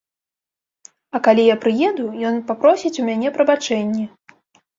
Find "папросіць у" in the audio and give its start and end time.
2.49-3.07